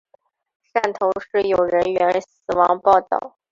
[0.73, 3.37] 汕头市有人员死亡报导。